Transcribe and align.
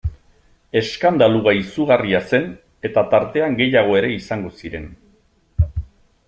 Eskandalua 0.79 1.53
izugarria 1.57 2.21
zen 2.33 2.47
eta 2.89 3.03
tartean 3.13 3.59
gehiago 3.61 4.01
ere 4.01 4.11
izango 4.15 4.53
ziren... 4.63 4.91